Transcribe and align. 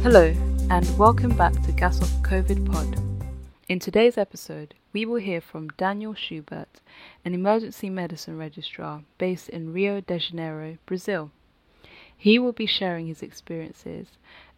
Hello, 0.00 0.32
and 0.70 0.96
welcome 0.96 1.36
back 1.36 1.52
to 1.52 1.72
GASOC 1.72 2.22
COVID 2.22 2.72
Pod. 2.72 3.02
In 3.68 3.80
today's 3.80 4.16
episode, 4.16 4.74
we 4.92 5.04
will 5.04 5.16
hear 5.16 5.40
from 5.40 5.70
Daniel 5.70 6.14
Schubert, 6.14 6.80
an 7.24 7.34
emergency 7.34 7.90
medicine 7.90 8.38
registrar 8.38 9.02
based 9.18 9.48
in 9.48 9.72
Rio 9.72 10.00
de 10.00 10.20
Janeiro, 10.20 10.78
Brazil. 10.86 11.32
He 12.16 12.38
will 12.38 12.52
be 12.52 12.64
sharing 12.64 13.08
his 13.08 13.22
experiences 13.22 14.06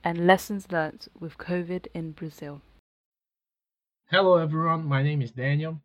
and 0.04 0.26
lessons 0.26 0.70
learnt 0.70 1.08
with 1.18 1.38
COVID 1.38 1.86
in 1.94 2.12
Brazil. 2.12 2.60
Hello, 4.10 4.36
everyone. 4.36 4.84
My 4.84 5.02
name 5.02 5.22
is 5.22 5.30
Daniel. 5.30 5.80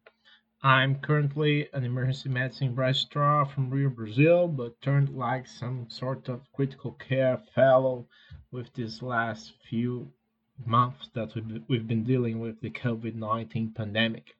I'm 0.63 0.95
currently 0.95 1.69
an 1.73 1.83
emergency 1.85 2.27
medicine 2.27 2.75
registrar 2.75 3.45
from 3.45 3.69
Rio, 3.69 3.89
Brazil, 3.89 4.47
but 4.47 4.81
turned 4.81 5.15
like 5.15 5.47
some 5.47 5.87
sort 5.89 6.27
of 6.27 6.41
critical 6.53 6.91
care 6.93 7.39
fellow 7.53 8.07
with 8.55 8.73
these 8.73 9.01
last 9.01 9.51
few 9.69 10.07
months 10.65 11.09
that 11.13 11.29
we've 11.67 11.87
been 11.87 12.05
dealing 12.05 12.39
with 12.39 12.61
the 12.61 12.69
COVID 12.69 13.13
19 13.13 13.73
pandemic. 13.75 14.37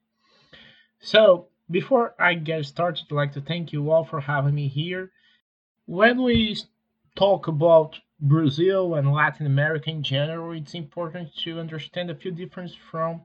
So, 1.02 1.48
before 1.70 2.16
I 2.18 2.36
get 2.36 2.66
started, 2.66 3.04
I'd 3.12 3.16
like 3.16 3.34
to 3.34 3.42
thank 3.42 3.73
you 3.73 3.92
all 3.92 4.06
for 4.06 4.22
having 4.22 4.56
me 4.56 4.70
here. 4.70 5.12
When 5.86 6.23
we 6.23 6.58
talk 7.16 7.50
about 7.50 8.00
Brazil 8.22 8.96
and 8.96 9.12
Latin 9.12 9.46
America 9.46 9.90
in 9.90 10.02
general, 10.02 10.54
it's 10.54 10.73
important 10.73 11.36
to 11.44 11.59
understand 11.59 12.09
a 12.09 12.16
few 12.16 12.32
differences 12.32 12.78
from 12.90 13.22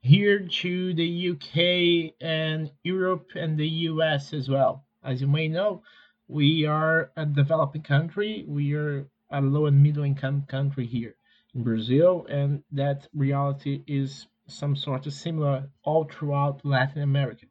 here 0.00 0.48
to 0.62 0.94
the 0.94 1.30
UK 1.32 2.14
and 2.22 2.70
Europe 2.82 3.26
and 3.34 3.58
the 3.58 3.68
US 3.90 4.32
as 4.32 4.48
well. 4.48 4.86
As 5.04 5.20
you 5.20 5.28
may 5.28 5.48
know, 5.48 5.82
we 6.28 6.64
are 6.64 7.10
a 7.16 7.26
developing 7.26 7.82
country. 7.82 8.46
We 8.48 8.72
are 8.72 9.06
a 9.30 9.40
low 9.40 9.66
and 9.66 9.82
middle 9.82 10.04
income 10.04 10.42
country 10.42 10.86
here 10.86 11.16
in 11.54 11.62
Brazil, 11.62 12.26
and 12.28 12.62
that 12.72 13.08
reality 13.12 13.82
is 13.86 14.26
some 14.46 14.76
sort 14.76 15.06
of 15.06 15.12
similar 15.12 15.70
all 15.82 16.04
throughout 16.04 16.64
Latin 16.64 17.02
America. 17.02 17.46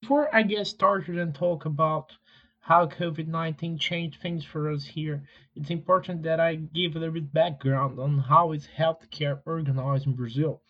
Before 0.00 0.34
I 0.34 0.42
get 0.42 0.66
started 0.66 1.18
and 1.18 1.34
talk 1.34 1.64
about 1.64 2.12
how 2.60 2.86
COVID 2.86 3.26
19 3.26 3.78
changed 3.78 4.20
things 4.20 4.44
for 4.44 4.70
us 4.70 4.84
here, 4.84 5.22
it's 5.54 5.70
important 5.70 6.22
that 6.22 6.40
I 6.40 6.56
give 6.56 6.96
a 6.96 6.98
little 6.98 7.14
bit 7.14 7.32
background 7.32 7.98
on 7.98 8.18
how 8.18 8.52
is 8.52 8.68
healthcare 8.76 9.40
organized 9.46 10.06
in 10.06 10.14
Brazil 10.14 10.62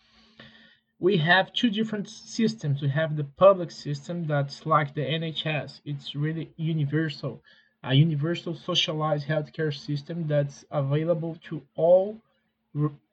we 0.99 1.15
have 1.17 1.53
two 1.53 1.69
different 1.69 2.09
systems. 2.09 2.81
We 2.81 2.89
have 2.89 3.15
the 3.15 3.23
public 3.23 3.71
system 3.71 4.27
that's 4.27 4.65
like 4.65 4.93
the 4.93 5.01
NHS. 5.01 5.79
It's 5.85 6.13
really 6.13 6.51
universal, 6.57 7.41
a 7.83 7.93
universal 7.93 8.55
socialized 8.55 9.27
healthcare 9.27 9.73
system 9.73 10.27
that's 10.27 10.65
available 10.71 11.37
to 11.49 11.61
all 11.75 12.17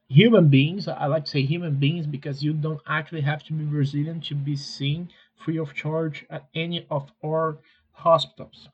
human 0.09 0.49
beings. 0.49 0.89
I 0.89 1.07
like 1.07 1.25
to 1.25 1.31
say 1.31 1.43
human 1.43 1.77
beings 1.77 2.07
because 2.07 2.43
you 2.43 2.53
don't 2.53 2.81
actually 2.87 3.23
have 3.23 3.43
to 3.45 3.53
be 3.53 3.65
Brazilian 3.65 4.21
to 4.23 4.35
be 4.35 4.57
seen 4.57 5.09
free 5.37 5.59
of 5.59 5.75
charge 5.75 6.27
at 6.31 6.49
any 6.55 6.87
of 6.91 7.11
our 7.25 7.59
hospitals. 7.93 8.69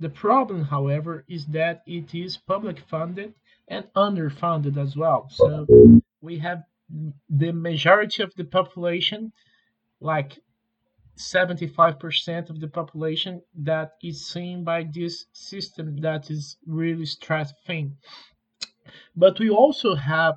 The 0.00 0.08
problem, 0.08 0.64
however, 0.64 1.24
is 1.28 1.46
that 1.46 1.82
it 1.86 2.14
is 2.14 2.36
public 2.36 2.78
funded 2.80 3.34
and 3.68 3.86
underfunded 3.94 4.76
as 4.76 4.96
well. 4.96 5.28
So 5.30 5.66
we 6.20 6.38
have 6.38 6.64
the 7.28 7.52
majority 7.52 8.22
of 8.22 8.34
the 8.36 8.44
population, 8.44 9.32
like 10.00 10.38
75% 11.16 12.50
of 12.50 12.60
the 12.60 12.68
population, 12.68 13.42
that 13.54 13.92
is 14.02 14.26
seen 14.26 14.64
by 14.64 14.84
this 14.84 15.26
system 15.32 15.96
that 15.98 16.30
is 16.30 16.56
really 16.66 17.06
stressing. 17.06 17.96
But 19.16 19.38
we 19.40 19.50
also 19.50 19.94
have 19.96 20.36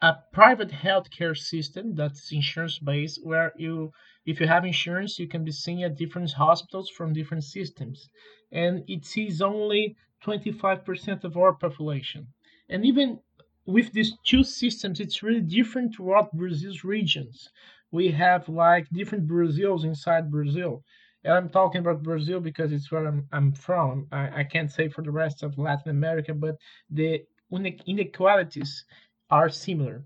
a 0.00 0.16
private 0.32 0.70
healthcare 0.70 1.36
system 1.36 1.94
that's 1.94 2.32
insurance 2.32 2.78
based 2.78 3.20
where 3.24 3.52
you 3.56 3.92
if 4.26 4.40
you 4.40 4.46
have 4.46 4.64
insurance 4.64 5.18
you 5.18 5.26
can 5.26 5.44
be 5.44 5.52
seen 5.52 5.82
at 5.82 5.96
different 5.96 6.32
hospitals 6.32 6.90
from 6.90 7.12
different 7.14 7.44
systems 7.44 8.08
and 8.52 8.84
it 8.88 9.04
sees 9.06 9.40
only 9.40 9.96
25% 10.24 11.24
of 11.24 11.36
our 11.36 11.54
population 11.54 12.26
and 12.68 12.84
even 12.84 13.20
with 13.66 13.92
these 13.92 14.16
two 14.24 14.44
systems, 14.44 15.00
it's 15.00 15.22
really 15.22 15.40
different 15.40 15.94
throughout 15.94 16.32
Brazil's 16.32 16.84
regions. 16.84 17.48
We 17.90 18.10
have 18.12 18.48
like 18.48 18.86
different 18.90 19.26
Brazils 19.26 19.84
inside 19.84 20.30
Brazil. 20.30 20.82
And 21.24 21.34
I'm 21.34 21.48
talking 21.48 21.80
about 21.80 22.02
Brazil 22.02 22.40
because 22.40 22.72
it's 22.72 22.90
where 22.90 23.06
I'm, 23.06 23.26
I'm 23.32 23.52
from. 23.52 24.06
I, 24.12 24.40
I 24.40 24.44
can't 24.44 24.70
say 24.70 24.88
for 24.88 25.02
the 25.02 25.10
rest 25.10 25.42
of 25.42 25.58
Latin 25.58 25.90
America, 25.90 26.34
but 26.34 26.56
the 26.90 27.24
inequalities 27.86 28.84
are 29.30 29.48
similar. 29.48 30.04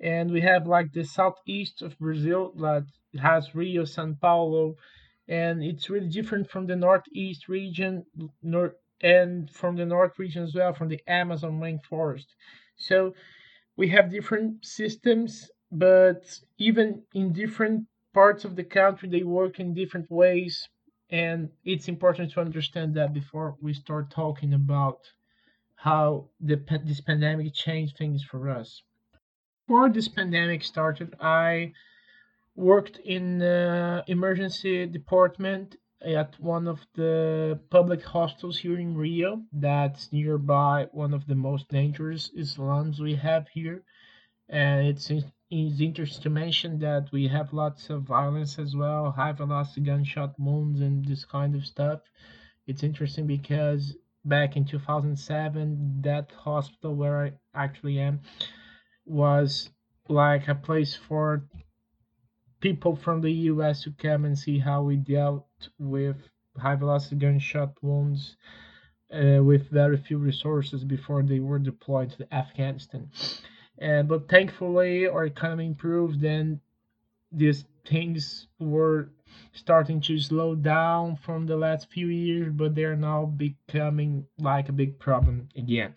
And 0.00 0.30
we 0.30 0.40
have 0.42 0.66
like 0.66 0.92
the 0.92 1.04
southeast 1.04 1.82
of 1.82 1.98
Brazil 1.98 2.52
that 2.58 2.84
has 3.20 3.54
Rio, 3.54 3.84
Sao 3.84 4.12
Paulo, 4.20 4.76
and 5.26 5.62
it's 5.62 5.90
really 5.90 6.08
different 6.08 6.50
from 6.50 6.66
the 6.66 6.76
northeast 6.76 7.48
region, 7.48 8.04
north 8.42 8.74
and 9.00 9.50
from 9.50 9.76
the 9.76 9.86
north 9.86 10.18
region 10.18 10.42
as 10.42 10.54
well, 10.54 10.74
from 10.74 10.88
the 10.88 11.00
Amazon 11.06 11.60
rainforest. 11.60 12.26
So 12.76 13.14
we 13.76 13.88
have 13.90 14.10
different 14.10 14.64
systems, 14.64 15.50
but 15.70 16.40
even 16.58 17.02
in 17.14 17.32
different 17.32 17.86
parts 18.14 18.44
of 18.44 18.56
the 18.56 18.64
country, 18.64 19.08
they 19.08 19.22
work 19.22 19.60
in 19.60 19.74
different 19.74 20.10
ways. 20.10 20.68
And 21.10 21.50
it's 21.64 21.88
important 21.88 22.32
to 22.32 22.40
understand 22.40 22.94
that 22.94 23.12
before 23.12 23.56
we 23.60 23.72
start 23.72 24.10
talking 24.10 24.54
about 24.54 25.00
how 25.76 26.28
the, 26.40 26.56
this 26.84 27.00
pandemic 27.00 27.54
changed 27.54 27.96
things 27.96 28.22
for 28.24 28.48
us. 28.50 28.82
Before 29.66 29.88
this 29.88 30.08
pandemic 30.08 30.64
started, 30.64 31.14
I 31.20 31.72
worked 32.56 32.98
in 32.98 33.38
the 33.38 34.02
emergency 34.08 34.86
department 34.86 35.76
at 36.02 36.34
one 36.40 36.66
of 36.66 36.80
the 36.94 37.58
public 37.70 38.04
hostels 38.04 38.58
here 38.58 38.78
in 38.78 38.96
Rio 38.96 39.42
that's 39.52 40.12
nearby 40.12 40.88
one 40.92 41.12
of 41.12 41.26
the 41.26 41.34
most 41.34 41.68
dangerous 41.68 42.30
slums 42.42 43.00
we 43.00 43.14
have 43.14 43.46
here. 43.48 43.82
And 44.48 44.86
it's, 44.86 45.10
it's 45.50 45.80
interesting 45.80 46.22
to 46.22 46.30
mention 46.30 46.78
that 46.80 47.10
we 47.10 47.28
have 47.28 47.52
lots 47.52 47.88
of 47.88 48.02
violence 48.02 48.58
as 48.58 48.76
well, 48.76 49.10
high 49.10 49.32
velocity 49.32 49.80
gunshot 49.80 50.38
wounds 50.38 50.80
and 50.80 51.04
this 51.04 51.24
kind 51.24 51.54
of 51.54 51.64
stuff. 51.64 52.00
It's 52.66 52.82
interesting 52.82 53.26
because 53.26 53.96
back 54.24 54.56
in 54.56 54.66
2007, 54.66 56.02
that 56.02 56.30
hospital 56.32 56.94
where 56.94 57.24
I 57.24 57.32
actually 57.54 57.98
am 57.98 58.20
was 59.06 59.70
like 60.08 60.48
a 60.48 60.54
place 60.54 60.94
for 60.94 61.44
people 62.60 62.96
from 62.96 63.22
the 63.22 63.32
US 63.32 63.84
to 63.84 63.92
come 63.92 64.24
and 64.26 64.38
see 64.38 64.58
how 64.58 64.82
we 64.82 64.96
dealt 64.96 65.46
with 65.78 66.16
high 66.58 66.74
velocity 66.74 67.16
gunshot 67.16 67.72
wounds 67.82 68.36
uh, 69.12 69.42
with 69.42 69.70
very 69.70 69.96
few 69.96 70.18
resources 70.18 70.84
before 70.84 71.22
they 71.22 71.40
were 71.40 71.58
deployed 71.58 72.10
to 72.10 72.34
Afghanistan. 72.34 73.10
Uh, 73.80 74.02
but 74.02 74.28
thankfully, 74.28 75.06
our 75.06 75.24
economy 75.26 75.66
improved 75.66 76.22
and 76.24 76.60
these 77.32 77.64
things 77.86 78.48
were 78.58 79.10
starting 79.52 80.00
to 80.00 80.18
slow 80.18 80.54
down 80.54 81.16
from 81.16 81.46
the 81.46 81.56
last 81.56 81.90
few 81.90 82.08
years, 82.08 82.52
but 82.52 82.74
they're 82.74 82.96
now 82.96 83.26
becoming 83.26 84.26
like 84.38 84.68
a 84.68 84.72
big 84.72 84.98
problem 84.98 85.48
again. 85.56 85.94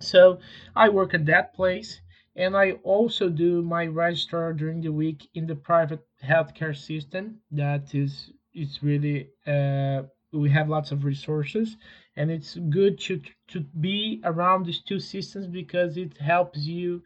So 0.00 0.38
I 0.76 0.88
work 0.88 1.14
at 1.14 1.26
that 1.26 1.54
place 1.54 2.00
and 2.36 2.56
I 2.56 2.72
also 2.84 3.28
do 3.28 3.62
my 3.62 3.86
registrar 3.86 4.52
during 4.52 4.80
the 4.80 4.92
week 4.92 5.28
in 5.34 5.46
the 5.46 5.56
private 5.56 6.04
healthcare 6.24 6.76
system. 6.76 7.40
That 7.50 7.94
is, 7.94 8.32
it's 8.52 8.82
really 8.82 9.30
uh, 9.46 10.02
we 10.32 10.50
have 10.50 10.68
lots 10.68 10.92
of 10.92 11.04
resources, 11.04 11.76
and 12.18 12.32
it's 12.32 12.56
good 12.68 12.98
to 12.98 13.22
to 13.46 13.60
be 13.80 14.20
around 14.24 14.66
these 14.66 14.80
two 14.80 14.98
systems 14.98 15.46
because 15.46 15.96
it 15.96 16.18
helps 16.18 16.58
you 16.58 17.00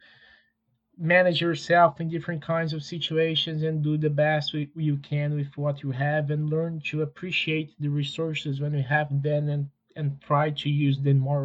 manage 0.97 1.39
yourself 1.39 2.01
in 2.01 2.09
different 2.09 2.41
kinds 2.41 2.73
of 2.73 2.83
situations 2.83 3.61
and 3.61 3.83
do 3.83 3.95
the 3.95 4.09
best 4.09 4.53
you 4.53 4.97
can 4.97 5.35
with 5.35 5.55
what 5.55 5.83
you 5.83 5.91
have 5.91 6.31
and 6.31 6.49
learn 6.49 6.81
to 6.89 7.03
appreciate 7.03 7.69
the 7.79 7.89
resources 7.89 8.59
when 8.59 8.73
you 8.73 8.81
have 8.81 9.09
them 9.21 9.49
and 9.49 9.69
and 9.95 10.19
try 10.21 10.49
to 10.49 10.69
use 10.69 10.97
them 10.99 11.19
more 11.19 11.41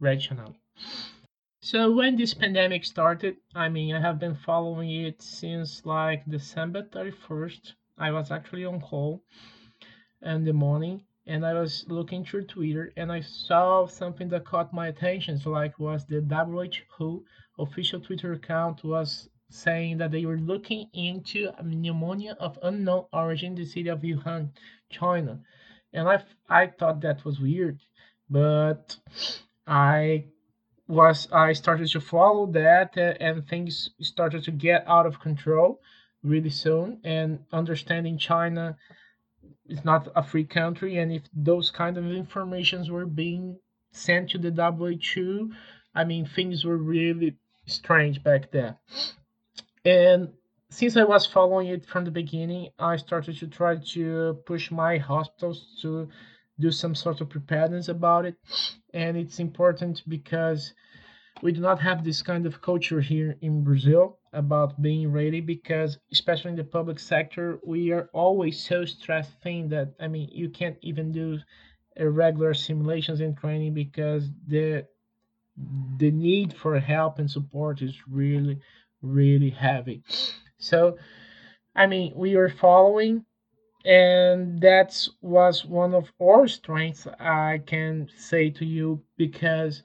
rationally. 0.00 0.58
So 1.60 1.92
when 1.92 2.16
this 2.16 2.34
pandemic 2.34 2.84
started, 2.84 3.36
I 3.54 3.68
mean, 3.68 3.94
I 3.94 4.00
have 4.00 4.18
been 4.18 4.34
following 4.34 4.90
it 4.90 5.22
since 5.22 5.86
like 5.86 6.28
December 6.28 6.82
31st. 6.82 7.74
I 7.96 8.10
was 8.10 8.32
actually 8.32 8.64
on 8.64 8.80
call 8.80 9.22
in 10.22 10.42
the 10.42 10.52
morning 10.52 11.04
and 11.26 11.46
I 11.46 11.54
was 11.54 11.84
looking 11.88 12.24
through 12.24 12.46
Twitter 12.46 12.92
and 12.96 13.12
I 13.12 13.20
saw 13.20 13.86
something 13.86 14.28
that 14.30 14.44
caught 14.44 14.72
my 14.72 14.88
attention. 14.88 15.38
So 15.38 15.50
like 15.50 15.78
was 15.78 16.04
the 16.04 16.20
WHO 16.20 17.24
official 17.58 18.00
Twitter 18.00 18.32
account 18.32 18.82
was 18.82 19.28
saying 19.50 19.98
that 19.98 20.10
they 20.10 20.24
were 20.24 20.38
looking 20.38 20.88
into 20.94 21.50
pneumonia 21.62 22.36
of 22.40 22.58
unknown 22.62 23.04
origin 23.12 23.52
in 23.52 23.54
the 23.54 23.64
city 23.64 23.88
of 23.88 24.00
Wuhan, 24.00 24.50
China. 24.90 25.40
And 25.92 26.08
I 26.08 26.24
I 26.48 26.66
thought 26.68 27.02
that 27.02 27.24
was 27.24 27.38
weird, 27.38 27.78
but 28.28 28.96
I 29.66 30.24
was 30.88 31.28
I 31.30 31.52
started 31.52 31.88
to 31.90 32.00
follow 32.00 32.46
that, 32.52 32.96
and 32.96 33.46
things 33.46 33.90
started 34.00 34.42
to 34.44 34.50
get 34.50 34.84
out 34.88 35.06
of 35.06 35.20
control 35.20 35.80
really 36.22 36.50
soon. 36.50 37.00
And 37.04 37.44
understanding 37.52 38.18
China 38.18 38.76
is 39.66 39.84
not 39.84 40.08
a 40.14 40.22
free 40.22 40.44
country, 40.44 40.98
and 40.98 41.12
if 41.12 41.22
those 41.32 41.70
kind 41.70 41.96
of 41.96 42.06
informations 42.10 42.90
were 42.90 43.06
being 43.06 43.58
sent 43.92 44.30
to 44.30 44.38
the 44.38 44.50
WHO, 44.50 45.52
I 45.94 46.04
mean 46.04 46.26
things 46.26 46.64
were 46.64 46.78
really 46.78 47.36
strange 47.66 48.22
back 48.22 48.50
then. 48.50 48.76
And 49.84 50.32
since 50.70 50.96
I 50.96 51.04
was 51.04 51.26
following 51.26 51.68
it 51.68 51.84
from 51.86 52.04
the 52.04 52.10
beginning, 52.10 52.70
I 52.78 52.96
started 52.96 53.36
to 53.38 53.46
try 53.46 53.76
to 53.76 54.38
push 54.46 54.70
my 54.70 54.96
hospitals 54.98 55.78
to 55.82 56.08
do 56.58 56.70
some 56.70 56.94
sort 56.94 57.20
of 57.20 57.28
preparedness 57.28 57.88
about 57.88 58.24
it. 58.24 58.36
And 58.94 59.16
it's 59.16 59.38
important 59.38 60.02
because 60.08 60.72
we 61.42 61.52
do 61.52 61.60
not 61.60 61.80
have 61.80 62.04
this 62.04 62.22
kind 62.22 62.46
of 62.46 62.62
culture 62.62 63.00
here 63.00 63.36
in 63.42 63.64
Brazil 63.64 64.18
about 64.32 64.80
being 64.80 65.12
ready 65.12 65.40
because 65.40 65.98
especially 66.12 66.50
in 66.52 66.56
the 66.56 66.64
public 66.64 66.98
sector 66.98 67.58
we 67.66 67.92
are 67.92 68.08
always 68.14 68.62
so 68.62 68.84
stressed 68.84 69.32
thing 69.42 69.68
that 69.68 69.94
I 70.00 70.08
mean 70.08 70.28
you 70.32 70.48
can't 70.48 70.78
even 70.82 71.12
do 71.12 71.38
irregular 71.96 72.54
simulations 72.54 73.20
and 73.20 73.36
training 73.36 73.74
because 73.74 74.30
the 74.46 74.86
the 75.98 76.10
need 76.10 76.52
for 76.54 76.78
help 76.78 77.18
and 77.18 77.30
support 77.30 77.82
is 77.82 77.94
really 78.08 78.58
really 79.02 79.50
heavy. 79.50 80.02
So 80.58 80.96
I 81.74 81.86
mean 81.86 82.12
we 82.16 82.36
are 82.36 82.48
following 82.50 83.24
and 83.84 84.60
that 84.62 85.08
was 85.22 85.64
one 85.64 85.94
of 85.94 86.12
our 86.22 86.46
strengths 86.48 87.06
i 87.20 87.60
can 87.66 88.08
say 88.16 88.50
to 88.50 88.64
you 88.64 89.02
because 89.16 89.82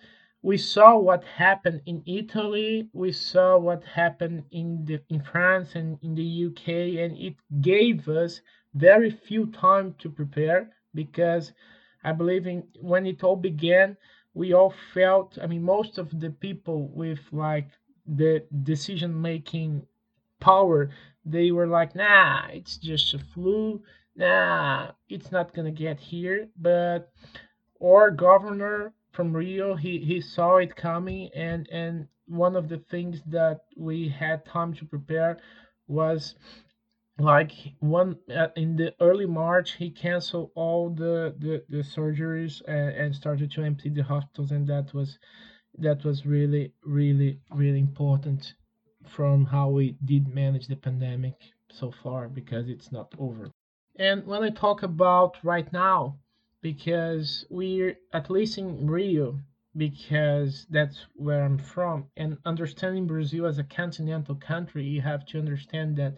we 0.50 0.58
saw 0.58 0.90
what 0.98 1.24
happened 1.46 1.82
in 1.86 2.02
italy 2.06 2.90
we 2.94 3.12
saw 3.12 3.58
what 3.58 3.84
happened 3.84 4.44
in 4.52 4.68
the 4.86 4.98
in 5.10 5.22
france 5.32 5.70
and 5.76 5.98
in 6.02 6.16
the 6.16 6.30
uk 6.48 6.68
and 6.68 7.12
it 7.28 7.36
gave 7.62 8.08
us 8.08 8.42
very 8.74 9.12
few 9.28 9.44
time 9.48 9.94
to 10.02 10.10
prepare 10.10 10.62
because 10.94 11.52
i 12.04 12.12
believe 12.12 12.46
in 12.48 12.64
when 12.82 13.06
it 13.06 13.24
all 13.24 13.36
began 13.52 13.98
we 14.34 14.54
all 14.54 14.74
felt 14.94 15.38
i 15.44 15.46
mean 15.48 15.64
most 15.64 15.98
of 15.98 16.08
the 16.22 16.32
people 16.46 16.88
with 17.02 17.20
like 17.32 17.70
the 18.08 18.44
decision 18.64 19.22
making 19.22 19.86
power, 20.40 20.90
they 21.26 21.52
were 21.52 21.68
like, 21.68 21.96
nah, 21.96 22.48
it's 22.52 22.78
just 22.78 23.14
a 23.14 23.20
flu. 23.20 23.82
Nah, 24.16 24.92
it's 25.10 25.32
not 25.32 25.54
gonna 25.54 25.72
get 25.72 26.00
here. 26.00 26.48
But 26.58 27.12
our 27.84 28.10
governor 28.12 28.94
from 29.18 29.36
Rio, 29.36 29.76
he, 29.76 29.98
he 29.98 30.22
saw 30.22 30.58
it 30.58 30.76
coming, 30.76 31.32
and 31.34 31.68
and 31.72 32.08
one 32.28 32.56
of 32.56 32.70
the 32.70 32.78
things 32.78 33.24
that 33.26 33.62
we 33.76 34.08
had 34.08 34.46
time 34.46 34.76
to 34.76 34.86
prepare 34.86 35.40
was 35.88 36.36
like 37.18 37.52
one 37.80 38.20
uh, 38.30 38.50
in 38.56 38.76
the 38.76 38.94
early 39.02 39.26
March, 39.26 39.74
he 39.74 39.90
canceled 39.90 40.52
all 40.54 40.92
the 40.92 41.36
the, 41.40 41.64
the 41.68 41.84
surgeries 41.96 42.62
and, 42.68 42.90
and 43.02 43.16
started 43.16 43.50
to 43.54 43.64
empty 43.64 43.90
the 43.90 44.04
hospitals, 44.04 44.52
and 44.52 44.68
that 44.68 44.94
was 44.94 45.18
that 45.80 46.04
was 46.06 46.28
really 46.28 46.72
really 46.86 47.40
really 47.52 47.80
important 47.80 48.54
from 49.16 49.46
how 49.46 49.68
we 49.70 49.98
did 50.06 50.28
manage 50.28 50.68
the 50.68 50.76
pandemic 50.76 51.34
so 51.72 51.92
far 52.04 52.30
because 52.30 52.70
it's 52.70 52.92
not 52.92 53.12
over. 53.18 53.50
And 53.96 54.28
when 54.28 54.44
I 54.44 54.52
talk 54.52 54.84
about 54.84 55.38
right 55.44 55.74
now, 55.74 56.20
because 56.74 57.46
we're 57.50 57.98
at 58.12 58.30
least 58.30 58.58
in 58.58 58.88
Rio, 58.88 59.40
because 59.78 60.68
that's 60.70 61.06
where 61.16 61.42
I'm 61.46 61.58
from, 61.58 62.08
and 62.18 62.38
understanding 62.44 63.08
Brazil 63.08 63.46
as 63.46 63.58
a 63.58 63.64
continental 63.64 64.36
country, 64.36 64.84
you 64.84 65.02
have 65.02 65.26
to 65.28 65.40
understand 65.40 65.96
that 65.96 66.16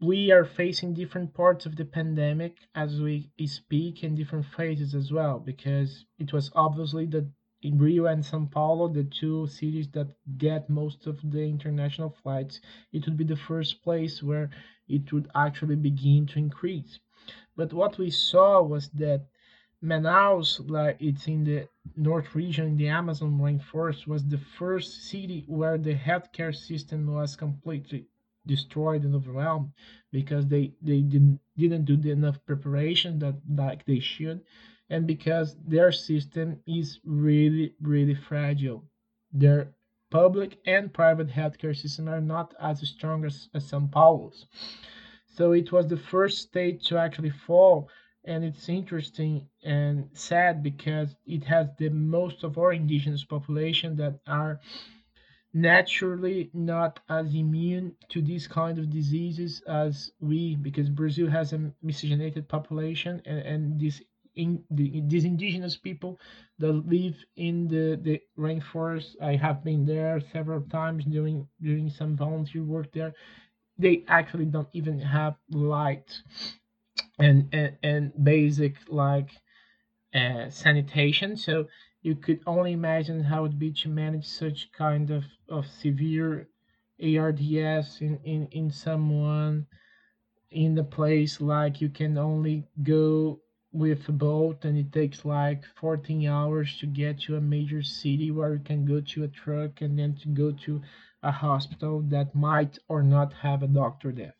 we 0.00 0.32
are 0.32 0.44
facing 0.44 0.94
different 0.94 1.32
parts 1.32 1.64
of 1.64 1.76
the 1.76 1.84
pandemic 1.84 2.56
as 2.74 3.00
we 3.00 3.30
speak 3.46 4.02
in 4.02 4.16
different 4.16 4.46
phases 4.46 4.96
as 4.96 5.12
well 5.12 5.38
because 5.38 6.04
it 6.18 6.32
was 6.32 6.50
obviously 6.56 7.06
that 7.06 7.26
in 7.62 7.78
Rio 7.78 8.06
and 8.06 8.24
São 8.24 8.50
Paulo, 8.50 8.88
the 8.88 9.04
two 9.04 9.46
cities 9.46 9.88
that 9.92 10.08
get 10.38 10.68
most 10.68 11.06
of 11.06 11.16
the 11.30 11.44
international 11.44 12.10
flights, 12.22 12.60
it 12.92 13.04
would 13.06 13.16
be 13.16 13.30
the 13.32 13.44
first 13.50 13.80
place 13.84 14.24
where 14.24 14.50
it 14.88 15.12
would 15.12 15.30
actually 15.36 15.76
begin 15.76 16.26
to 16.26 16.38
increase. 16.40 16.98
But 17.56 17.72
what 17.72 17.98
we 17.98 18.10
saw 18.10 18.62
was 18.62 18.88
that 18.90 19.26
Manaus, 19.82 20.60
like 20.68 20.96
it's 21.00 21.28
in 21.28 21.44
the 21.44 21.68
north 21.96 22.34
region 22.34 22.76
the 22.76 22.88
Amazon 22.88 23.38
rainforest, 23.38 24.06
was 24.06 24.24
the 24.26 24.38
first 24.38 25.04
city 25.04 25.44
where 25.46 25.78
the 25.78 25.94
healthcare 25.94 26.54
system 26.54 27.06
was 27.12 27.36
completely 27.36 28.06
destroyed 28.46 29.04
and 29.04 29.14
overwhelmed 29.14 29.72
because 30.10 30.46
they 30.46 30.72
they 30.82 31.00
didn't 31.02 31.40
didn't 31.56 31.84
do 31.84 32.10
enough 32.10 32.38
preparation 32.46 33.18
that 33.18 33.36
like 33.48 33.84
they 33.84 34.00
should 34.00 34.40
and 34.90 35.06
because 35.06 35.56
their 35.66 35.92
system 35.92 36.60
is 36.66 37.00
really 37.04 37.74
really 37.80 38.14
fragile. 38.14 38.84
Their 39.32 39.74
public 40.10 40.58
and 40.66 40.92
private 40.92 41.28
healthcare 41.28 41.76
system 41.76 42.08
are 42.08 42.20
not 42.20 42.54
as 42.60 42.86
strong 42.88 43.24
as, 43.24 43.48
as 43.54 43.70
São 43.70 43.90
Paulo's 43.90 44.46
so 45.36 45.52
it 45.52 45.72
was 45.72 45.86
the 45.88 45.96
first 45.96 46.38
state 46.38 46.82
to 46.84 46.98
actually 46.98 47.30
fall 47.46 47.88
and 48.24 48.44
it's 48.44 48.68
interesting 48.68 49.46
and 49.64 50.08
sad 50.14 50.62
because 50.62 51.14
it 51.26 51.44
has 51.44 51.68
the 51.78 51.90
most 51.90 52.42
of 52.44 52.56
our 52.58 52.72
indigenous 52.72 53.24
population 53.24 53.96
that 53.96 54.18
are 54.26 54.60
naturally 55.52 56.50
not 56.52 57.00
as 57.08 57.34
immune 57.34 57.94
to 58.08 58.20
these 58.20 58.46
kind 58.48 58.78
of 58.78 58.90
diseases 58.90 59.62
as 59.68 60.10
we 60.20 60.56
because 60.56 60.88
brazil 60.90 61.28
has 61.28 61.52
a 61.52 61.72
miscegenated 61.82 62.48
population 62.48 63.22
and, 63.24 63.38
and 63.40 63.80
this 63.80 64.02
in 64.36 64.62
the, 64.70 65.02
these 65.06 65.24
indigenous 65.24 65.76
people 65.76 66.18
that 66.58 66.72
live 66.72 67.14
in 67.36 67.68
the, 67.68 67.98
the 68.02 68.20
rainforest. 68.38 69.14
I 69.22 69.36
have 69.36 69.62
been 69.64 69.84
there 69.86 70.20
several 70.32 70.60
times 70.62 71.04
doing 71.04 71.46
doing 71.62 71.88
some 71.88 72.16
volunteer 72.16 72.64
work 72.64 72.92
there 72.92 73.14
they 73.78 74.04
actually 74.08 74.46
don't 74.46 74.68
even 74.72 74.98
have 75.00 75.36
light 75.50 76.22
and 77.18 77.48
and, 77.52 77.76
and 77.82 78.24
basic 78.24 78.74
like 78.88 79.30
uh, 80.14 80.48
sanitation. 80.50 81.36
So 81.36 81.68
you 82.02 82.14
could 82.16 82.40
only 82.46 82.72
imagine 82.72 83.24
how 83.24 83.40
it 83.40 83.42
would 83.42 83.58
be 83.58 83.72
to 83.72 83.88
manage 83.88 84.26
such 84.26 84.70
kind 84.72 85.10
of, 85.10 85.24
of 85.48 85.66
severe 85.66 86.48
ARDS 87.02 88.00
in, 88.00 88.18
in, 88.24 88.46
in 88.52 88.70
someone 88.70 89.66
in 90.50 90.74
the 90.74 90.84
place 90.84 91.40
like 91.40 91.80
you 91.80 91.88
can 91.88 92.16
only 92.18 92.64
go 92.82 93.40
with 93.72 94.08
a 94.08 94.12
boat 94.12 94.64
and 94.64 94.78
it 94.78 94.92
takes 94.92 95.24
like 95.24 95.64
14 95.80 96.26
hours 96.26 96.78
to 96.78 96.86
get 96.86 97.20
to 97.20 97.36
a 97.36 97.40
major 97.40 97.82
city 97.82 98.30
where 98.30 98.54
you 98.54 98.60
can 98.60 98.84
go 98.86 99.00
to 99.00 99.24
a 99.24 99.28
truck 99.28 99.80
and 99.80 99.98
then 99.98 100.14
to 100.14 100.28
go 100.28 100.52
to 100.52 100.80
a 101.24 101.32
hospital 101.32 102.02
that 102.02 102.34
might 102.34 102.78
or 102.88 103.02
not 103.02 103.32
have 103.32 103.62
a 103.62 103.68
doctor 103.68 104.12
there 104.12 104.34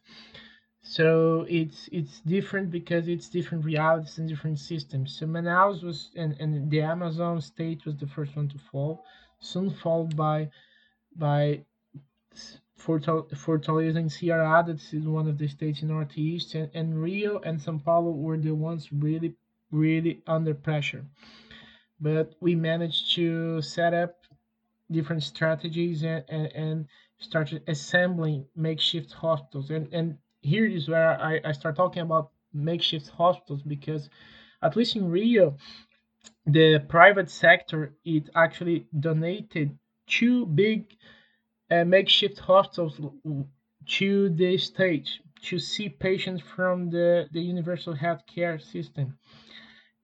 so 0.87 1.47
it's 1.49 1.89
it's 1.93 2.21
different 2.21 2.71
because 2.71 3.09
it's 3.09 3.31
different 3.31 3.65
realities 3.65 4.19
and 4.19 4.29
different 4.29 4.59
systems. 4.59 5.17
So 5.17 5.27
Manaus 5.27 5.83
was 5.83 6.11
and, 6.15 6.37
and 6.39 6.71
the 6.71 6.83
Amazon 6.83 7.41
state 7.41 7.87
was 7.87 7.97
the 7.97 8.07
first 8.07 8.37
one 8.37 8.49
to 8.49 8.59
fall, 8.59 9.03
soon 9.41 9.71
followed 9.71 10.15
by 10.15 10.51
by 11.17 11.65
Fortaleza 12.79 13.97
and 13.97 14.11
Ceará. 14.11 14.67
That 14.67 14.83
is 14.93 15.07
one 15.07 15.27
of 15.27 15.39
the 15.39 15.49
states 15.49 15.81
in 15.81 15.89
Northeast, 15.89 16.55
and, 16.55 16.71
and 16.75 17.03
Rio 17.03 17.39
and 17.39 17.59
São 17.59 17.83
Paulo 17.83 18.11
were 18.11 18.37
the 18.37 18.55
ones 18.55 18.93
really 18.93 19.35
really 19.71 20.23
under 20.27 20.53
pressure. 20.53 21.07
But 21.99 22.35
we 22.41 22.55
managed 22.55 23.15
to 23.15 23.63
set 23.63 23.95
up 23.95 24.24
different 24.95 25.23
strategies 25.23 26.03
and, 26.03 26.25
and, 26.29 26.47
and 26.53 26.87
started 27.19 27.63
assembling 27.69 28.47
makeshift 28.57 29.13
hospitals. 29.13 29.71
And, 29.71 29.93
and 29.93 30.17
here 30.43 30.67
is 30.67 30.89
where 30.89 31.21
I, 31.21 31.41
I 31.45 31.53
start 31.53 31.77
talking 31.77 32.03
about 32.03 32.31
makeshift 32.53 33.09
hospitals 33.09 33.63
because 33.63 34.09
at 34.63 34.77
least 34.77 34.97
in 34.97 35.11
Rio, 35.11 35.57
the 36.47 36.79
private 36.89 37.31
sector 37.31 37.95
it 38.05 38.31
actually 38.35 38.87
donated 38.99 39.77
two 40.07 40.47
big 40.47 40.97
uh, 41.71 41.85
makeshift 41.85 42.39
hospitals 42.39 43.01
to 43.87 44.29
the 44.31 44.57
state 44.59 45.09
to 45.43 45.59
see 45.59 45.89
patients 45.89 46.43
from 46.55 46.91
the, 46.91 47.27
the 47.33 47.41
universal 47.41 47.95
healthcare 47.95 48.61
system 48.61 49.17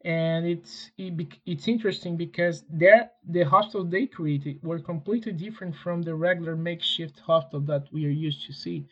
and 0.03 0.47
it's 0.47 0.91
it, 0.97 1.13
it's 1.45 1.69
interesting 1.69 2.17
because 2.17 2.65
there 2.71 3.11
the 3.29 3.43
hospital 3.43 3.85
they 3.85 4.07
created 4.07 4.59
were 4.63 4.79
completely 4.79 5.33
different 5.33 5.77
from 5.77 6.03
the 6.03 6.15
regular 6.15 6.57
makeshift 6.57 7.21
hospital 7.21 7.61
that 7.61 7.87
we 7.93 8.07
are 8.07 8.17
used 8.27 8.47
to 8.47 8.53
see 8.53 8.87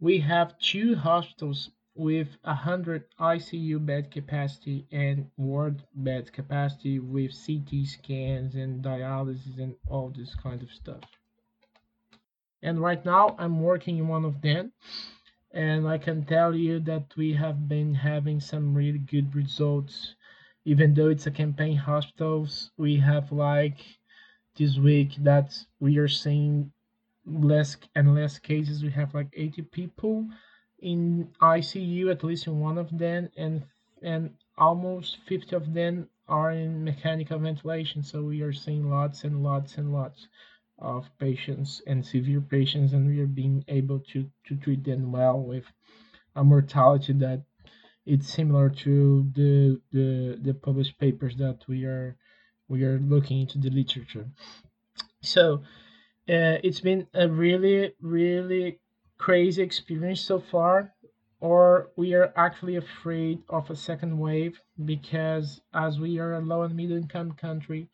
we 0.00 0.20
have 0.20 0.58
two 0.60 0.94
hospitals 0.94 1.70
with 1.98 2.28
100 2.44 3.04
ICU 3.18 3.84
bed 3.84 4.10
capacity 4.12 4.86
and 4.92 5.28
ward 5.36 5.82
bed 5.94 6.32
capacity 6.32 7.00
with 7.00 7.32
CT 7.44 7.84
scans 7.84 8.54
and 8.54 8.84
dialysis 8.84 9.58
and 9.58 9.74
all 9.88 10.08
this 10.16 10.36
kind 10.36 10.62
of 10.62 10.70
stuff. 10.70 11.02
And 12.62 12.80
right 12.80 13.04
now 13.04 13.34
I'm 13.38 13.60
working 13.60 13.98
in 13.98 14.06
one 14.06 14.24
of 14.24 14.40
them 14.40 14.72
and 15.50 15.88
I 15.88 15.98
can 15.98 16.24
tell 16.24 16.54
you 16.54 16.78
that 16.80 17.16
we 17.16 17.32
have 17.32 17.68
been 17.68 17.94
having 17.94 18.38
some 18.38 18.74
really 18.74 18.98
good 18.98 19.34
results. 19.34 20.14
Even 20.64 20.94
though 20.94 21.08
it's 21.08 21.26
a 21.26 21.30
campaign 21.32 21.76
hospitals, 21.76 22.70
we 22.76 22.96
have 22.98 23.32
like 23.32 23.98
this 24.56 24.78
week 24.78 25.14
that 25.18 25.58
we 25.80 25.98
are 25.98 26.08
seeing 26.08 26.72
less 27.26 27.76
and 27.94 28.14
less 28.14 28.38
cases. 28.38 28.82
We 28.82 28.90
have 28.90 29.14
like 29.14 29.28
80 29.34 29.62
people 29.62 30.28
in 30.80 31.30
ICU, 31.40 32.10
at 32.10 32.24
least 32.24 32.46
in 32.46 32.60
one 32.60 32.78
of 32.78 32.96
them, 32.98 33.30
and 33.36 33.64
and 34.02 34.34
almost 34.58 35.18
50 35.26 35.56
of 35.56 35.74
them 35.74 36.08
are 36.28 36.52
in 36.52 36.84
mechanical 36.84 37.38
ventilation. 37.38 38.02
So 38.02 38.22
we 38.24 38.42
are 38.42 38.52
seeing 38.52 38.90
lots 38.90 39.24
and 39.24 39.42
lots 39.42 39.78
and 39.78 39.92
lots 39.92 40.28
of 40.78 41.10
patients 41.18 41.82
and 41.86 42.04
severe 42.06 42.40
patients, 42.40 42.92
and 42.92 43.06
we 43.08 43.20
are 43.20 43.26
being 43.26 43.64
able 43.68 44.00
to 44.12 44.30
to 44.46 44.56
treat 44.56 44.84
them 44.84 45.12
well 45.12 45.40
with 45.40 45.64
a 46.36 46.44
mortality 46.44 47.12
that 47.14 47.42
it's 48.08 48.28
similar 48.32 48.70
to 48.70 49.30
the 49.34 49.80
the 49.92 50.38
the 50.42 50.54
published 50.54 50.98
papers 50.98 51.36
that 51.36 51.58
we 51.68 51.84
are 51.84 52.16
we 52.68 52.84
are 52.84 52.98
looking 52.98 53.40
into 53.40 53.58
the 53.58 53.70
literature. 53.70 54.28
So 55.22 55.62
uh, 56.28 56.58
it's 56.64 56.80
been 56.80 57.06
a 57.14 57.28
really 57.28 57.94
really 58.00 58.80
crazy 59.18 59.62
experience 59.62 60.20
so 60.20 60.40
far 60.40 60.94
or 61.40 61.90
we 61.96 62.14
are 62.14 62.32
actually 62.36 62.76
afraid 62.76 63.42
of 63.48 63.70
a 63.70 63.76
second 63.76 64.18
wave 64.18 64.60
because 64.84 65.60
as 65.74 66.00
we 66.00 66.18
are 66.18 66.34
a 66.34 66.40
low 66.40 66.62
and 66.62 66.74
middle 66.76 66.96
income 66.96 67.32
country 67.32 67.88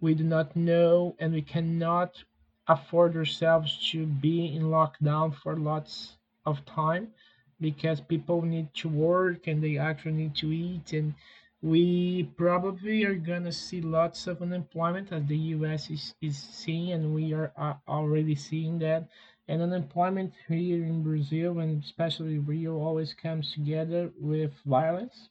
we 0.00 0.14
do 0.14 0.24
not 0.24 0.56
know 0.56 1.16
and 1.18 1.32
we 1.32 1.42
cannot 1.42 2.24
afford 2.68 3.16
ourselves 3.16 3.90
to 3.90 4.06
be 4.06 4.54
in 4.54 4.64
lockdown 4.64 5.34
for 5.34 5.56
lots 5.56 6.16
of 6.46 6.64
time 6.66 7.12
because 7.62 8.00
people 8.00 8.42
need 8.42 8.68
to 8.74 8.88
work 8.88 9.46
and 9.46 9.62
they 9.62 9.78
actually 9.78 10.12
need 10.12 10.34
to 10.36 10.52
eat. 10.52 10.92
And 10.92 11.14
we 11.62 12.24
probably 12.36 13.04
are 13.04 13.14
gonna 13.14 13.52
see 13.52 13.80
lots 13.80 14.26
of 14.26 14.42
unemployment 14.42 15.12
as 15.12 15.24
the 15.26 15.38
US 15.56 15.88
is, 15.90 16.14
is 16.20 16.36
seeing 16.36 16.92
and 16.92 17.14
we 17.14 17.32
are 17.32 17.52
uh, 17.56 17.74
already 17.88 18.34
seeing 18.34 18.80
that. 18.80 19.08
And 19.48 19.62
unemployment 19.62 20.32
here 20.48 20.84
in 20.84 21.02
Brazil 21.02 21.60
and 21.60 21.82
especially 21.82 22.38
Rio 22.38 22.78
always 22.78 23.14
comes 23.14 23.52
together 23.52 24.10
with 24.20 24.52
violence 24.66 25.30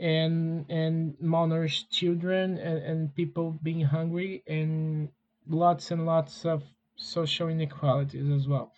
and 0.00 0.64
and 0.70 1.14
malnourished 1.22 1.90
children 1.90 2.58
and, 2.58 2.78
and 2.78 3.14
people 3.14 3.58
being 3.62 3.82
hungry 3.82 4.42
and 4.46 5.10
lots 5.48 5.90
and 5.90 6.06
lots 6.06 6.44
of 6.46 6.62
social 6.96 7.48
inequalities 7.48 8.28
as 8.30 8.48
well. 8.48 8.72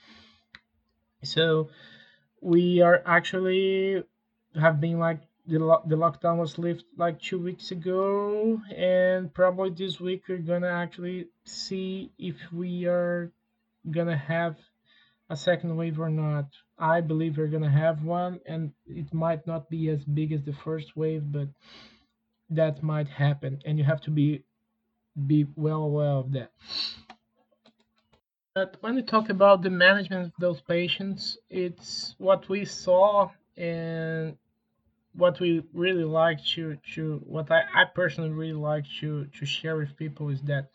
So 1.22 1.70
we 2.42 2.82
are 2.82 3.02
actually 3.06 4.04
have 4.60 4.80
been 4.80 4.98
like 4.98 5.20
the, 5.46 5.58
lo- 5.58 5.82
the 5.86 5.96
lockdown 5.96 6.38
was 6.38 6.58
lifted 6.58 6.86
like 6.98 7.20
two 7.22 7.38
weeks 7.38 7.70
ago 7.70 8.60
and 8.76 9.32
probably 9.32 9.70
this 9.70 10.00
week 10.00 10.24
we're 10.28 10.38
gonna 10.38 10.68
actually 10.68 11.28
see 11.44 12.12
if 12.18 12.36
we 12.52 12.86
are 12.86 13.32
gonna 13.90 14.16
have 14.16 14.56
a 15.30 15.36
second 15.36 15.76
wave 15.76 15.98
or 15.98 16.10
not. 16.10 16.46
I 16.78 17.00
believe 17.00 17.38
we're 17.38 17.46
gonna 17.46 17.70
have 17.70 18.04
one, 18.04 18.40
and 18.46 18.72
it 18.86 19.14
might 19.14 19.46
not 19.46 19.70
be 19.70 19.88
as 19.88 20.04
big 20.04 20.32
as 20.32 20.42
the 20.44 20.52
first 20.52 20.96
wave, 20.96 21.32
but 21.32 21.48
that 22.50 22.82
might 22.82 23.08
happen, 23.08 23.60
and 23.64 23.78
you 23.78 23.84
have 23.84 24.02
to 24.02 24.10
be 24.10 24.42
be 25.26 25.46
well 25.56 25.84
aware 25.84 26.16
of 26.22 26.32
that. 26.32 26.52
But 28.54 28.76
when 28.80 28.96
we 28.96 29.02
talk 29.02 29.30
about 29.30 29.62
the 29.62 29.70
management 29.70 30.26
of 30.26 30.32
those 30.38 30.60
patients, 30.60 31.38
it's 31.48 32.14
what 32.18 32.50
we 32.50 32.66
saw 32.66 33.30
and 33.56 34.36
what 35.14 35.40
we 35.40 35.62
really 35.72 36.04
like 36.04 36.44
to 36.54 36.76
to 36.94 37.22
what 37.24 37.50
I, 37.50 37.62
I 37.74 37.84
personally 37.94 38.30
really 38.30 38.52
like 38.72 38.84
to 39.00 39.26
to 39.26 39.46
share 39.46 39.76
with 39.76 39.96
people 39.96 40.28
is 40.28 40.42
that 40.42 40.70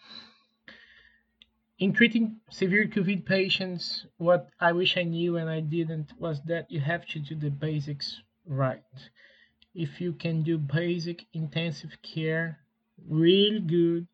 in 1.78 1.94
treating 1.94 2.38
severe 2.50 2.88
COVID 2.88 3.26
patients, 3.26 4.08
what 4.18 4.50
I 4.60 4.72
wish 4.72 4.98
I 4.98 5.04
knew 5.04 5.38
and 5.38 5.48
I 5.48 5.60
didn't 5.60 6.14
was 6.20 6.42
that 6.48 6.72
you 6.72 6.80
have 6.80 7.06
to 7.08 7.20
do 7.20 7.36
the 7.36 7.52
basics 7.52 8.22
right. 8.48 8.84
If 9.76 10.02
you 10.02 10.14
can 10.14 10.42
do 10.42 10.58
basic 10.58 11.26
intensive 11.34 12.02
care 12.02 12.60
really 13.08 13.60
good, 13.60 14.08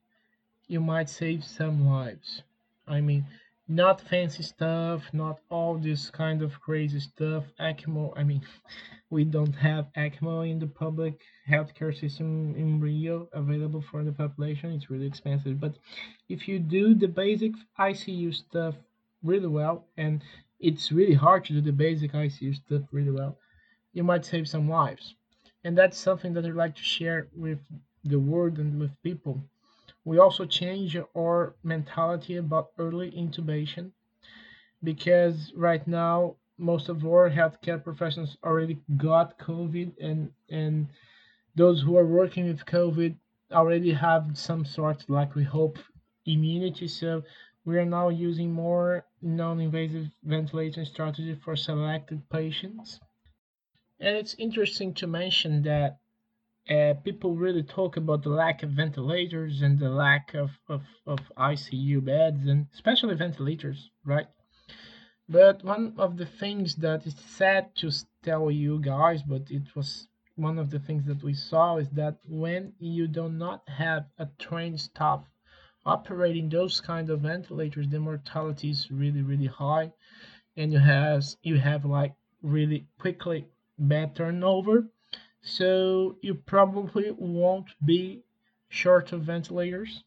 you 0.67 0.81
might 0.81 1.09
save 1.09 1.45
some 1.45 1.87
lives. 1.87 2.43
I 2.85 2.99
mean, 2.99 3.25
not 3.67 4.01
fancy 4.01 4.43
stuff, 4.43 5.03
not 5.13 5.39
all 5.49 5.77
this 5.77 6.09
kind 6.09 6.41
of 6.41 6.59
crazy 6.59 6.99
stuff. 6.99 7.45
ECMO, 7.59 8.13
I 8.17 8.23
mean, 8.23 8.41
we 9.09 9.23
don't 9.23 9.53
have 9.53 9.87
ECMO 9.95 10.49
in 10.49 10.59
the 10.59 10.67
public 10.67 11.21
healthcare 11.49 11.97
system 11.97 12.55
in 12.55 12.79
Rio 12.79 13.29
available 13.33 13.81
for 13.81 14.03
the 14.03 14.11
population. 14.11 14.71
It's 14.71 14.89
really 14.89 15.07
expensive. 15.07 15.59
But 15.59 15.77
if 16.29 16.47
you 16.47 16.59
do 16.59 16.93
the 16.93 17.07
basic 17.07 17.53
ICU 17.79 18.33
stuff 18.33 18.75
really 19.23 19.47
well, 19.47 19.85
and 19.97 20.21
it's 20.59 20.91
really 20.91 21.13
hard 21.13 21.45
to 21.45 21.53
do 21.53 21.61
the 21.61 21.71
basic 21.71 22.11
ICU 22.11 22.55
stuff 22.55 22.81
really 22.91 23.11
well, 23.11 23.37
you 23.93 24.03
might 24.03 24.25
save 24.25 24.47
some 24.47 24.69
lives. 24.69 25.15
And 25.63 25.77
that's 25.77 25.97
something 25.97 26.33
that 26.33 26.45
I'd 26.45 26.55
like 26.55 26.75
to 26.75 26.83
share 26.83 27.29
with 27.35 27.59
the 28.03 28.19
world 28.19 28.59
and 28.59 28.79
with 28.79 28.91
people 29.03 29.41
we 30.05 30.19
also 30.19 30.45
change 30.45 30.97
our 31.17 31.55
mentality 31.63 32.37
about 32.37 32.71
early 32.77 33.11
intubation 33.11 33.91
because 34.83 35.51
right 35.55 35.87
now 35.87 36.35
most 36.57 36.89
of 36.89 37.05
our 37.05 37.29
healthcare 37.29 37.83
professionals 37.83 38.37
already 38.43 38.77
got 38.97 39.39
COVID 39.39 39.93
and 40.01 40.31
and 40.49 40.87
those 41.55 41.81
who 41.81 41.97
are 41.97 42.05
working 42.05 42.47
with 42.47 42.65
COVID 42.65 43.15
already 43.51 43.91
have 43.91 44.37
some 44.37 44.65
sort 44.65 45.09
like 45.09 45.35
we 45.35 45.43
hope 45.43 45.77
immunity. 46.25 46.87
So 46.87 47.23
we 47.65 47.77
are 47.77 47.85
now 47.85 48.09
using 48.09 48.51
more 48.51 49.05
non-invasive 49.21 50.09
ventilation 50.23 50.85
strategy 50.85 51.35
for 51.35 51.55
selected 51.55 52.27
patients. 52.29 52.99
And 53.99 54.17
it's 54.17 54.35
interesting 54.37 54.93
to 54.95 55.07
mention 55.07 55.61
that 55.63 55.99
uh, 56.69 56.93
people 57.03 57.35
really 57.35 57.63
talk 57.63 57.97
about 57.97 58.23
the 58.23 58.29
lack 58.29 58.63
of 58.63 58.69
ventilators 58.71 59.61
and 59.61 59.79
the 59.79 59.89
lack 59.89 60.33
of, 60.33 60.51
of, 60.69 60.81
of 61.05 61.19
ICU 61.37 62.03
beds 62.03 62.47
and 62.47 62.67
especially 62.73 63.15
ventilators, 63.15 63.89
right? 64.05 64.27
But 65.27 65.63
one 65.63 65.93
of 65.97 66.17
the 66.17 66.25
things 66.25 66.75
that 66.77 67.05
is 67.05 67.15
sad 67.15 67.75
to 67.77 67.91
tell 68.23 68.49
you 68.49 68.79
guys, 68.79 69.23
but 69.23 69.51
it 69.51 69.75
was 69.75 70.07
one 70.35 70.57
of 70.57 70.69
the 70.69 70.79
things 70.79 71.05
that 71.05 71.21
we 71.23 71.33
saw 71.33 71.77
is 71.77 71.89
that 71.91 72.17
when 72.27 72.73
you 72.79 73.07
do 73.07 73.29
not 73.29 73.67
have 73.67 74.05
a 74.17 74.27
trained 74.39 74.79
staff 74.79 75.25
operating 75.85 76.49
those 76.49 76.79
kind 76.81 77.09
of 77.09 77.21
ventilators, 77.21 77.89
the 77.89 77.99
mortality 77.99 78.69
is 78.69 78.89
really 78.89 79.21
really 79.21 79.47
high, 79.47 79.91
and 80.55 80.71
you 80.71 80.79
has 80.79 81.37
you 81.43 81.57
have 81.59 81.83
like 81.85 82.15
really 82.41 82.87
quickly 82.99 83.47
bad 83.77 84.15
turnover 84.15 84.89
so 85.43 86.17
you 86.21 86.35
probably 86.35 87.11
won't 87.11 87.69
be 87.85 88.23
short 88.69 89.11
of 89.11 89.21
ventilators 89.23 90.03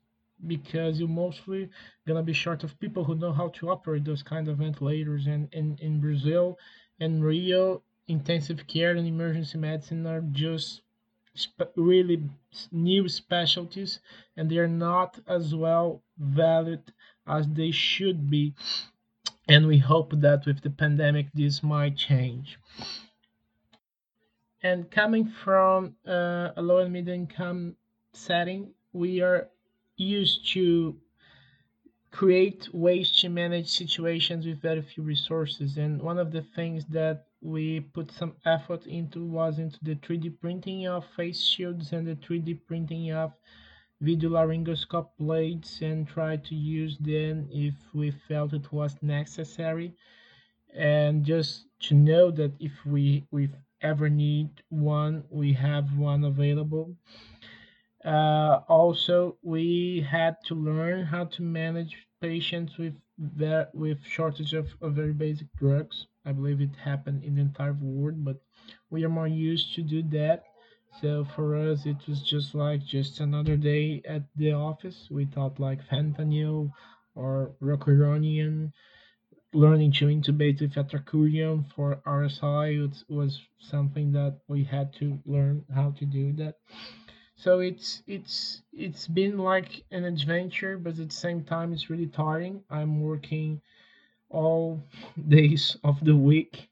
because 0.46 0.98
you're 0.98 1.08
mostly 1.08 1.68
gonna 2.06 2.22
be 2.22 2.32
short 2.32 2.64
of 2.64 2.78
people 2.80 3.04
who 3.04 3.14
know 3.14 3.32
how 3.32 3.48
to 3.48 3.70
operate 3.70 4.04
those 4.04 4.22
kind 4.22 4.48
of 4.48 4.58
ventilators. 4.58 5.26
And 5.26 5.52
in, 5.52 6.00
Brazil 6.00 6.58
and 6.98 7.22
Rio, 7.22 7.82
intensive 8.08 8.66
care 8.66 8.92
and 8.92 9.06
emergency 9.06 9.58
medicine 9.58 10.06
are 10.06 10.22
just 10.22 10.80
really 11.76 12.22
new 12.72 13.08
specialties 13.08 14.00
and 14.36 14.50
they 14.50 14.56
are 14.56 14.68
not 14.68 15.18
as 15.26 15.54
well 15.54 16.02
valued 16.18 16.92
as 17.26 17.46
they 17.48 17.70
should 17.70 18.30
be. 18.30 18.54
And 19.48 19.66
we 19.66 19.78
hope 19.78 20.12
that 20.20 20.46
with 20.46 20.62
the 20.62 20.70
pandemic, 20.70 21.26
this 21.34 21.62
might 21.62 21.96
change. 21.96 22.58
And 24.62 24.90
coming 24.90 25.26
from 25.26 25.96
uh, 26.06 26.50
a 26.56 26.62
low 26.62 26.78
and 26.78 26.92
middle 26.92 27.14
income 27.14 27.76
setting, 28.12 28.72
we 28.92 29.20
are 29.20 29.48
used 29.96 30.52
to 30.54 30.96
create 32.10 32.68
ways 32.72 33.10
to 33.20 33.28
manage 33.28 33.68
situations 33.68 34.46
with 34.46 34.60
very 34.60 34.82
few 34.82 35.02
resources. 35.02 35.76
And 35.76 36.00
one 36.02 36.18
of 36.18 36.32
the 36.32 36.42
things 36.42 36.84
that 36.86 37.26
we 37.42 37.80
put 37.80 38.10
some 38.10 38.34
effort 38.44 38.86
into 38.86 39.24
was 39.24 39.58
into 39.58 39.78
the 39.82 39.96
3D 39.96 40.40
printing 40.40 40.86
of 40.86 41.04
face 41.16 41.42
shields 41.42 41.92
and 41.92 42.06
the 42.06 42.16
3D 42.16 42.66
printing 42.66 43.12
of 43.12 43.32
video 44.00 44.30
laryngoscope 44.30 45.08
blades 45.18 45.80
and 45.82 46.06
try 46.08 46.36
to 46.36 46.54
use 46.54 46.98
them 46.98 47.48
if 47.50 47.74
we 47.94 48.10
felt 48.28 48.52
it 48.52 48.70
was 48.72 48.96
necessary 49.02 49.94
and 50.74 51.24
just 51.24 51.66
to 51.80 51.94
know 51.94 52.30
that 52.30 52.52
if 52.60 52.72
we 52.84 53.26
we 53.30 53.48
ever 53.80 54.08
need 54.08 54.62
one, 54.68 55.24
we 55.30 55.52
have 55.54 55.96
one 55.98 56.24
available. 56.24 56.96
Uh, 58.04 58.60
also, 58.68 59.36
we 59.42 60.00
had 60.08 60.36
to 60.44 60.54
learn 60.54 61.04
how 61.04 61.24
to 61.24 61.42
manage 61.42 62.06
patients 62.20 62.78
with 62.78 62.94
ver- 63.18 63.68
with 63.74 64.02
shortage 64.04 64.54
of, 64.54 64.74
of 64.80 64.94
very 64.94 65.12
basic 65.12 65.48
drugs. 65.56 66.06
I 66.24 66.32
believe 66.32 66.60
it 66.60 66.76
happened 66.76 67.24
in 67.24 67.34
the 67.34 67.42
entire 67.42 67.72
world, 67.74 68.24
but 68.24 68.36
we 68.90 69.04
are 69.04 69.08
more 69.08 69.26
used 69.28 69.74
to 69.74 69.82
do 69.82 70.02
that. 70.10 70.44
So 71.00 71.24
for 71.24 71.56
us, 71.56 71.84
it 71.86 72.06
was 72.08 72.22
just 72.22 72.54
like 72.54 72.84
just 72.84 73.20
another 73.20 73.56
day 73.56 74.00
at 74.06 74.22
the 74.36 74.52
office. 74.52 75.08
We 75.10 75.24
thought 75.26 75.58
like 75.60 75.84
fentanyl 75.86 76.70
or 77.14 77.52
rocuronium. 77.60 78.72
Learning 79.56 79.90
to 79.92 80.06
intubate 80.06 80.60
with 80.60 80.74
atracurium 80.74 81.64
for 81.74 81.96
RSI 82.06 82.80
was, 82.80 83.04
was 83.08 83.40
something 83.58 84.12
that 84.12 84.38
we 84.48 84.62
had 84.64 84.92
to 84.94 85.18
learn 85.24 85.64
how 85.74 85.90
to 85.92 86.04
do 86.04 86.32
that. 86.34 86.56
So 87.36 87.60
it's 87.60 88.02
it's 88.06 88.62
it's 88.72 89.06
been 89.08 89.38
like 89.38 89.84
an 89.90 90.04
adventure 90.04 90.78
but 90.78 90.98
at 90.98 91.08
the 91.10 91.14
same 91.26 91.42
time 91.44 91.72
it's 91.72 91.88
really 91.90 92.06
tiring. 92.06 92.62
I'm 92.70 93.00
working 93.00 93.62
all 94.30 94.82
days 95.28 95.76
of 95.84 95.96
the 96.04 96.16
week 96.16 96.68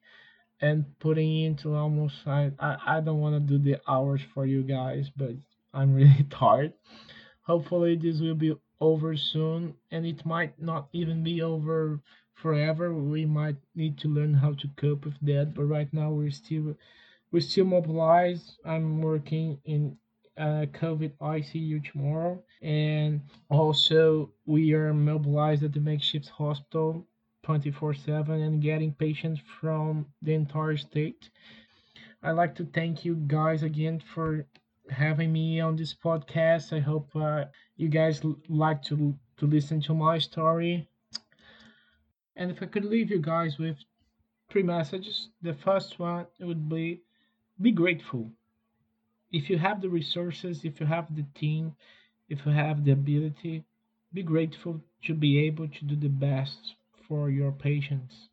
and 0.60 0.84
putting 1.00 1.36
into 1.44 1.74
almost 1.74 2.16
i 2.26 2.50
i, 2.60 2.76
I 2.96 3.00
don't 3.00 3.20
want 3.20 3.34
to 3.36 3.58
do 3.58 3.58
the 3.58 3.80
hours 3.88 4.20
for 4.34 4.46
you 4.46 4.62
guys 4.62 5.10
but 5.16 5.32
i'm 5.74 5.94
really 6.00 6.26
tired. 6.30 6.72
Hopefully 7.42 7.96
this 7.96 8.20
will 8.20 8.34
be 8.34 8.54
over 8.80 9.16
soon 9.16 9.74
and 9.90 10.06
it 10.06 10.24
might 10.26 10.60
not 10.60 10.88
even 10.92 11.22
be 11.24 11.42
over 11.42 12.00
forever 12.34 12.92
we 12.94 13.24
might 13.24 13.56
need 13.74 13.98
to 13.98 14.08
learn 14.08 14.34
how 14.34 14.52
to 14.52 14.68
cope 14.76 15.04
with 15.04 15.18
that 15.22 15.54
but 15.54 15.64
right 15.64 15.92
now 15.92 16.10
we're 16.10 16.30
still 16.30 16.76
we're 17.32 17.40
still 17.40 17.64
mobilized. 17.64 18.60
I'm 18.64 19.02
working 19.02 19.58
in 19.64 19.96
uh, 20.38 20.66
COVID 20.72 21.12
ICU 21.20 21.80
tomorrow, 21.80 22.42
and 22.62 23.22
also 23.50 24.30
we 24.46 24.72
are 24.72 24.94
mobilized 24.94 25.64
at 25.64 25.72
the 25.72 25.80
makeshift 25.80 26.28
hospital 26.28 27.06
24/7 27.44 28.40
and 28.46 28.62
getting 28.62 28.92
patients 28.94 29.40
from 29.60 30.06
the 30.22 30.32
entire 30.34 30.76
state. 30.76 31.28
I'd 32.22 32.32
like 32.32 32.54
to 32.56 32.64
thank 32.64 33.04
you 33.04 33.16
guys 33.26 33.62
again 33.64 34.00
for 34.00 34.46
having 34.90 35.32
me 35.32 35.60
on 35.60 35.76
this 35.76 35.94
podcast. 35.94 36.72
I 36.72 36.80
hope 36.80 37.10
uh, 37.16 37.46
you 37.76 37.88
guys 37.88 38.22
like 38.48 38.82
to 38.84 39.18
to 39.38 39.46
listen 39.46 39.80
to 39.82 39.94
my 39.94 40.18
story. 40.18 40.88
And 42.36 42.50
if 42.50 42.62
I 42.62 42.66
could 42.66 42.84
leave 42.84 43.10
you 43.10 43.18
guys 43.20 43.58
with 43.58 43.78
three 44.48 44.62
messages, 44.62 45.30
the 45.42 45.54
first 45.54 45.98
one 45.98 46.26
would 46.40 46.68
be 46.68 47.02
be 47.60 47.72
grateful 47.72 48.30
if 49.32 49.50
you 49.50 49.58
have 49.58 49.80
the 49.80 49.88
resources, 49.90 50.64
if 50.64 50.80
you 50.80 50.86
have 50.86 51.14
the 51.14 51.24
team, 51.34 51.74
if 52.28 52.46
you 52.46 52.52
have 52.52 52.84
the 52.84 52.92
ability, 52.92 53.64
be 54.12 54.22
grateful 54.22 54.80
to 55.02 55.14
be 55.14 55.38
able 55.40 55.68
to 55.68 55.84
do 55.84 55.96
the 55.96 56.08
best 56.08 56.76
for 57.08 57.30
your 57.30 57.52
patients. 57.52 58.28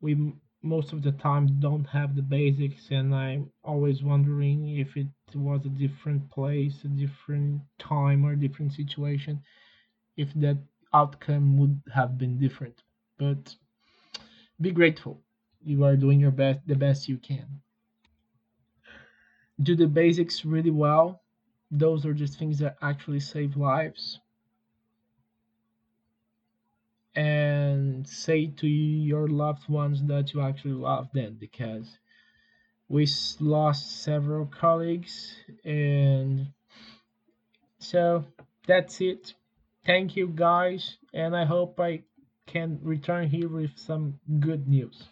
We 0.00 0.32
most 0.62 0.92
of 0.92 1.02
the 1.02 1.12
time 1.12 1.60
don't 1.60 1.86
have 1.86 2.14
the 2.16 2.22
basics, 2.22 2.90
and 2.90 3.14
I'm 3.14 3.52
always 3.64 4.02
wondering 4.02 4.68
if 4.78 4.96
it 4.96 5.08
was 5.34 5.64
a 5.66 5.70
different 5.70 6.30
place, 6.30 6.84
a 6.84 6.88
different 6.88 7.62
time, 7.78 8.24
or 8.24 8.32
a 8.32 8.40
different 8.40 8.72
situation, 8.72 9.42
if 10.16 10.34
that 10.34 10.58
outcome 10.92 11.56
would 11.58 11.82
have 11.94 12.18
been 12.18 12.38
different. 12.38 12.85
But 13.18 13.54
be 14.60 14.70
grateful. 14.70 15.22
You 15.62 15.84
are 15.84 15.96
doing 15.96 16.20
your 16.20 16.30
best, 16.30 16.60
the 16.66 16.76
best 16.76 17.08
you 17.08 17.18
can. 17.18 17.60
Do 19.62 19.74
the 19.74 19.86
basics 19.86 20.44
really 20.44 20.70
well. 20.70 21.22
Those 21.70 22.06
are 22.06 22.14
just 22.14 22.38
things 22.38 22.58
that 22.58 22.76
actually 22.82 23.20
save 23.20 23.56
lives. 23.56 24.20
And 27.14 28.06
say 28.06 28.48
to 28.58 28.66
your 28.66 29.26
loved 29.28 29.68
ones 29.68 30.02
that 30.04 30.34
you 30.34 30.42
actually 30.42 30.74
love 30.74 31.08
them 31.14 31.38
because 31.40 31.98
we 32.88 33.08
lost 33.40 34.02
several 34.02 34.46
colleagues. 34.46 35.34
And 35.64 36.48
so 37.78 38.24
that's 38.66 39.00
it. 39.00 39.32
Thank 39.86 40.16
you 40.16 40.28
guys. 40.28 40.98
And 41.14 41.34
I 41.34 41.46
hope 41.46 41.80
I 41.80 42.02
can 42.46 42.78
return 42.82 43.28
here 43.28 43.48
with 43.48 43.70
some 43.76 44.18
good 44.40 44.66
news. 44.68 45.04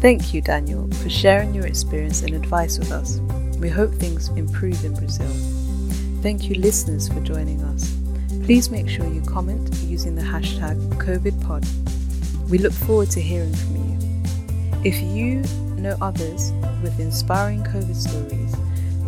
Thank 0.00 0.32
you, 0.32 0.40
Daniel, 0.40 0.90
for 0.92 1.10
sharing 1.10 1.54
your 1.54 1.66
experience 1.66 2.22
and 2.22 2.34
advice 2.34 2.78
with 2.78 2.90
us. 2.90 3.18
We 3.58 3.68
hope 3.68 3.92
things 3.92 4.28
improve 4.30 4.82
in 4.82 4.94
Brazil. 4.94 5.28
Thank 6.22 6.48
you, 6.48 6.54
listeners, 6.54 7.08
for 7.08 7.20
joining 7.20 7.60
us. 7.62 7.94
Please 8.44 8.70
make 8.70 8.88
sure 8.88 9.06
you 9.06 9.20
comment 9.20 9.74
using 9.84 10.14
the 10.14 10.22
hashtag 10.22 10.76
COVIDPod. 10.94 12.48
We 12.48 12.58
look 12.58 12.72
forward 12.72 13.10
to 13.10 13.20
hearing 13.20 13.54
from 13.54 13.76
you. 13.76 13.90
If 14.82 15.00
you 15.02 15.42
know 15.78 15.96
others 16.00 16.52
with 16.82 16.98
inspiring 16.98 17.62
COVID 17.64 17.94
stories, 17.94 18.56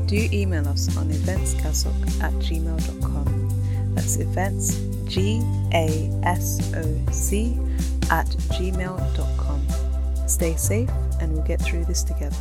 do 0.06 0.28
email 0.30 0.68
us 0.68 0.94
on 0.98 1.08
eventsgasoc 1.08 2.22
at 2.22 2.32
gmail.com. 2.34 3.11
That's 4.02 4.16
events, 4.16 4.74
G 5.04 5.40
A 5.72 6.10
S 6.24 6.74
O 6.74 7.12
C, 7.12 7.56
at 8.10 8.26
gmail.com. 8.50 10.28
Stay 10.28 10.56
safe 10.56 10.90
and 11.20 11.32
we'll 11.32 11.44
get 11.44 11.62
through 11.62 11.84
this 11.84 12.02
together. 12.02 12.34